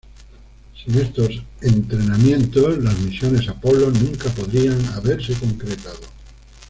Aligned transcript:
Sin 0.83 0.99
estos 0.99 1.29
entrenamientos 1.61 2.79
las 2.79 2.97
misiones 3.01 3.47
Apolo 3.49 3.91
nunca 3.91 4.29
podrían 4.31 4.83
haberse 4.95 5.33
concretado. 5.35 5.99